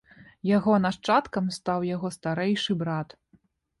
Яго 0.51 0.73
нашчадкам 0.85 1.51
стаў 1.57 1.85
яго 1.91 2.07
старэйшы 2.17 2.81
брат. 2.85 3.09